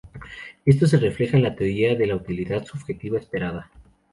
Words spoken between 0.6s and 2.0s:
Esto se refleja en la teoría